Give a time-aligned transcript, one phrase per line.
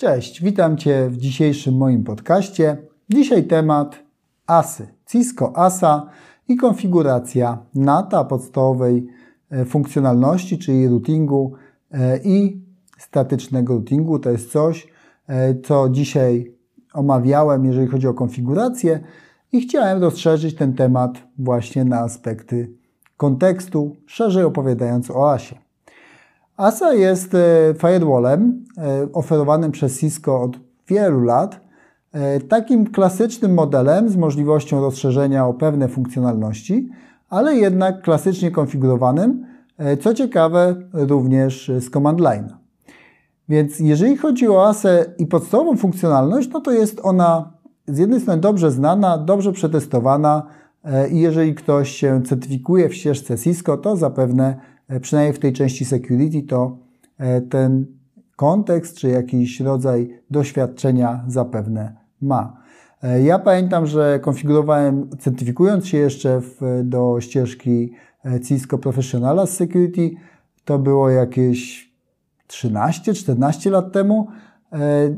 [0.00, 2.76] Cześć, witam Cię w dzisiejszym moim podcaście.
[3.10, 4.02] Dzisiaj temat
[4.46, 6.06] ASY, Cisco ASA
[6.48, 9.06] i konfiguracja NATA podstawowej
[9.50, 11.52] e, funkcjonalności, czyli routingu
[11.90, 12.62] e, i
[12.98, 14.18] statycznego routingu.
[14.18, 14.88] To jest coś,
[15.26, 16.54] e, co dzisiaj
[16.94, 19.00] omawiałem, jeżeli chodzi o konfigurację
[19.52, 22.72] i chciałem rozszerzyć ten temat właśnie na aspekty
[23.16, 25.69] kontekstu, szerzej opowiadając o ASie.
[26.60, 30.58] ASA jest e, firewallem e, oferowanym przez Cisco od
[30.88, 31.60] wielu lat.
[32.12, 36.88] E, takim klasycznym modelem z możliwością rozszerzenia o pewne funkcjonalności,
[37.28, 39.46] ale jednak klasycznie konfigurowanym,
[40.00, 42.48] co ciekawe również z command line.
[43.48, 47.52] Więc jeżeli chodzi o ASę i podstawową funkcjonalność, no to jest ona
[47.88, 50.46] z jednej strony dobrze znana, dobrze przetestowana
[51.10, 54.60] i jeżeli ktoś się certyfikuje w ścieżce Cisco, to zapewne
[55.00, 56.76] przynajmniej w tej części security, to
[57.18, 57.86] e, ten
[58.36, 62.56] kontekst czy jakiś rodzaj doświadczenia zapewne ma.
[63.02, 67.92] E, ja pamiętam, że konfigurowałem, certyfikując się jeszcze w, do ścieżki
[68.48, 70.10] Cisco Professionala z Security,
[70.64, 71.90] to było jakieś
[72.48, 74.26] 13-14 lat temu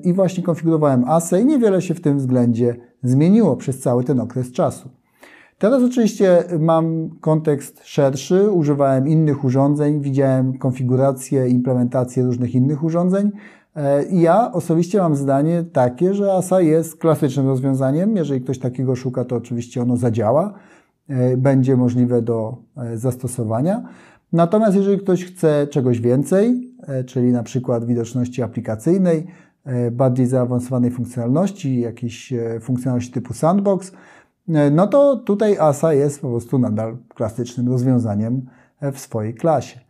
[0.05, 4.52] i właśnie konfigurowałem ASE i niewiele się w tym względzie zmieniło przez cały ten okres
[4.52, 4.91] czasu.
[5.62, 13.30] Teraz oczywiście mam kontekst szerszy, używałem innych urządzeń, widziałem konfigurację, implementację różnych innych urządzeń.
[13.77, 18.16] E, I ja osobiście mam zdanie takie, że ASA jest klasycznym rozwiązaniem.
[18.16, 20.52] Jeżeli ktoś takiego szuka, to oczywiście ono zadziała,
[21.08, 23.83] e, będzie możliwe do e, zastosowania.
[24.33, 26.74] Natomiast jeżeli ktoś chce czegoś więcej,
[27.06, 29.27] czyli na przykład widoczności aplikacyjnej,
[29.92, 33.92] bardziej zaawansowanej funkcjonalności, jakiejś funkcjonalności typu sandbox,
[34.48, 38.46] no to tutaj ASA jest po prostu nadal klasycznym rozwiązaniem
[38.80, 39.80] e, w swojej klasie.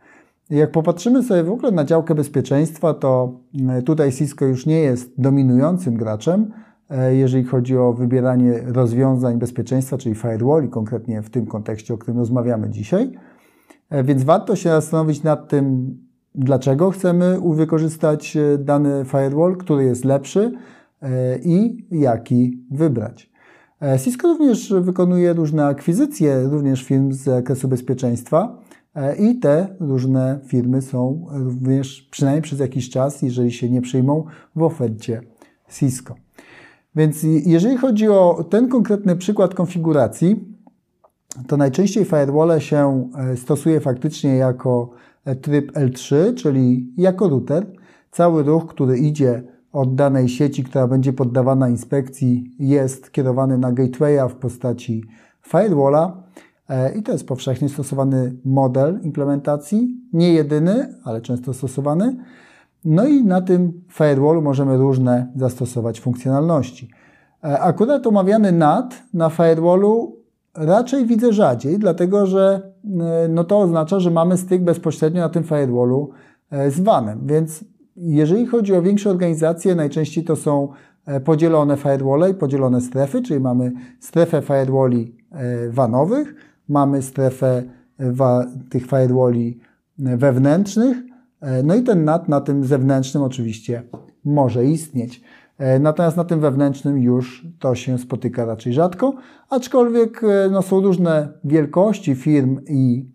[0.51, 5.21] Jak popatrzymy sobie w ogóle na działkę bezpieczeństwa, to e, tutaj Cisco już nie jest
[5.21, 6.53] dominującym graczem,
[7.11, 12.71] jeżeli chodzi o wybieranie rozwiązań bezpieczeństwa, czyli firewalli, konkretnie w tym kontekście, o którym rozmawiamy
[12.71, 13.13] dzisiaj.
[14.05, 15.97] Więc warto się zastanowić nad tym,
[16.35, 20.53] dlaczego chcemy wykorzystać dany firewall, który jest lepszy
[21.45, 23.32] i jaki wybrać.
[23.83, 28.59] E, Cisco również wykonuje różne akwizycje, również firm z zakresu bezpieczeństwa
[28.95, 34.25] e, i te różne firmy są również przynajmniej przez jakiś czas, jeżeli się nie przyjmą,
[34.57, 35.21] w ofercie
[35.71, 36.15] Cisco.
[36.97, 40.57] Więc jeżeli chodzi o ten konkretny przykład konfiguracji,
[41.47, 44.91] to najczęściej firewall się e, stosuje faktycznie jako
[45.41, 47.67] tryb L3, czyli jako router.
[48.11, 49.43] Cały ruch, który idzie
[49.73, 55.05] od danej sieci, która będzie poddawana inspekcji, jest kierowany na gatewaya w postaci
[55.43, 56.23] firewalla.
[56.69, 62.17] E, I to jest powszechnie stosowany model implementacji, nie jedyny, ale często stosowany.
[62.85, 66.91] No i na tym firewallu możemy różne zastosować funkcjonalności.
[67.45, 70.17] E, akurat omawiany NAT na firewallu
[70.55, 72.73] raczej widzę rzadziej, dlatego że
[73.25, 76.11] e, no to oznacza, że mamy styk bezpośrednio na tym firewallu
[76.69, 77.65] z vanem, więc
[77.97, 80.69] jeżeli chodzi o większe organizacje, najczęściej to są
[81.07, 85.17] e, podzielone firewall i podzielone strefy, czyli mamy strefę firewalli
[85.71, 86.35] vanowych, e,
[86.69, 87.63] mamy strefę
[88.01, 89.61] e, tych firewalli
[89.99, 90.97] wewnętrznych,
[91.65, 93.83] no i ten NAT na tym zewnętrznym oczywiście
[94.25, 95.23] może istnieć.
[95.81, 99.15] Natomiast na tym wewnętrznym już to się spotyka raczej rzadko,
[99.51, 103.11] aczkolwiek no, są różne wielkości firm i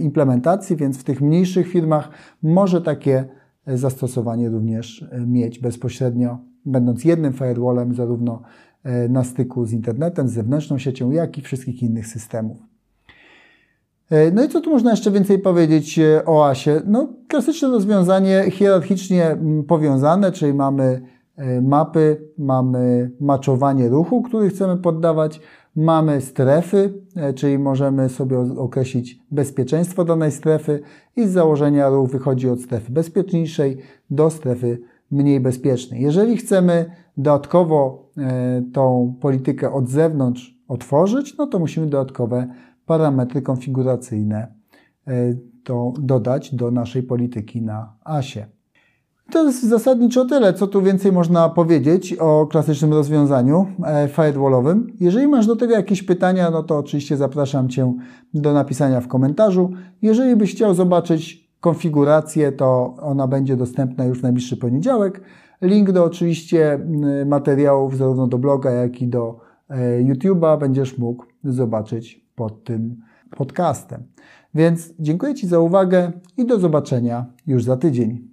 [0.00, 2.10] implementacji, więc w tych mniejszych firmach
[2.42, 3.28] może takie
[3.66, 8.42] zastosowanie również e, mieć bezpośrednio, będąc jednym firewallem zarówno
[8.84, 12.56] e, na styku z internetem, z zewnętrzną siecią, jak i wszystkich innych systemów.
[14.10, 16.82] E, no i co tu można jeszcze więcej powiedzieć o ASie?
[16.86, 19.36] No, klasyczne rozwiązanie hierarchicznie
[19.68, 21.02] powiązane, czyli mamy
[21.62, 25.40] mapy, mamy maczowanie ruchu, który chcemy poddawać,
[25.76, 30.80] Mamy strefy, e, czyli możemy sobie określić bezpieczeństwo danej strefy
[31.16, 33.78] i z założenia ruch wychodzi od strefy bezpieczniejszej
[34.10, 34.78] do strefy
[35.10, 36.02] mniej bezpiecznej.
[36.02, 42.48] Jeżeli chcemy dodatkowo e, tą politykę od zewnątrz otworzyć, no to musimy dodatkowe
[42.86, 44.54] parametry konfiguracyjne
[45.64, 48.46] to e, dodać do naszej polityki na ASie.
[49.30, 54.92] To jest zasadniczo tyle, co tu więcej można powiedzieć o klasycznym rozwiązaniu e, firewallowym.
[55.00, 57.94] Jeżeli masz do tego jakieś pytania, no to oczywiście zapraszam Cię
[58.34, 59.70] do napisania w komentarzu.
[60.02, 65.20] Jeżeli byś chciał zobaczyć konfigurację, to ona będzie dostępna już w najbliższy poniedziałek.
[65.62, 66.86] Link do oczywiście
[67.26, 72.96] materiałów zarówno do bloga, jak i do e, YouTube'a będziesz mógł zobaczyć pod tym
[73.36, 74.02] podcastem.
[74.54, 78.31] Więc dziękuję Ci za uwagę i do zobaczenia już za tydzień.